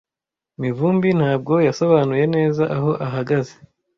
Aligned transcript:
Mivumbi 0.61 1.09
ntabwo 1.19 1.53
yasobanuye 1.67 2.25
neza 2.35 2.63
aho 2.75 2.91
ahagaze. 3.07 3.53